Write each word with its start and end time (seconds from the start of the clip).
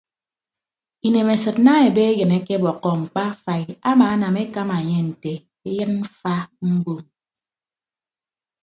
Inemesịd 1.07 1.57
daña 1.65 1.73
ebe 1.87 2.01
eyịn 2.09 2.31
akebọkkọ 2.37 2.89
mkpa 3.01 3.21
afai 3.31 3.63
amaanam 3.89 4.35
ekama 4.43 4.75
enye 4.81 4.99
nte 5.09 5.31
eyịn 5.69 5.91
mfa 6.01 6.35
mbom. 6.73 7.01